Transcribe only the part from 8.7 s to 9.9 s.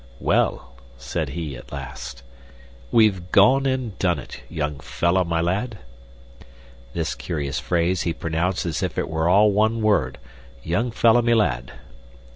if it were all one